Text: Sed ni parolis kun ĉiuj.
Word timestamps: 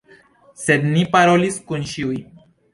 Sed 0.61 0.87
ni 0.95 1.05
parolis 1.17 1.63
kun 1.71 1.87
ĉiuj. 1.95 2.19